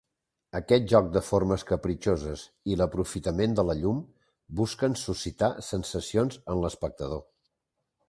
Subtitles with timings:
[0.59, 4.03] Aquest joc de formes capritxoses i l'aprofitament de la llum
[4.63, 7.27] busquen suscitar sensacions en l'espectador.